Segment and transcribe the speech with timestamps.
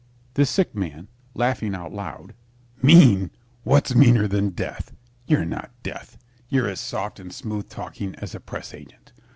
[0.33, 2.33] THE SICK MAN (laughing out loud)
[2.81, 3.29] Mean!
[3.63, 4.93] What's meaner than Death?
[5.27, 6.17] You're not Death.
[6.49, 9.13] You're as soft and smooth talking as a press agent.